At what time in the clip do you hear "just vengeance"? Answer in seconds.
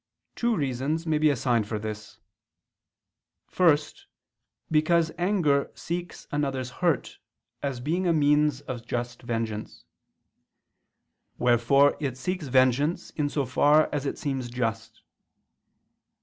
8.87-9.85